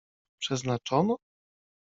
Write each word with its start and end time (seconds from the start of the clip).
przeznaczono? 0.39 1.17